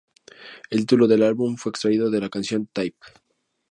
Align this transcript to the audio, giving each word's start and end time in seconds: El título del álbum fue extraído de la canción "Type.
El 0.71 0.79
título 0.79 1.05
del 1.07 1.21
álbum 1.21 1.57
fue 1.57 1.69
extraído 1.69 2.09
de 2.09 2.19
la 2.19 2.29
canción 2.29 2.65
"Type. 2.73 2.97